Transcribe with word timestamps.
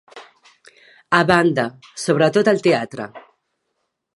A 1.17 1.19
banda, 1.31 1.65
sobretot 2.05 2.51
al 2.55 2.65
teatre. 2.69 3.07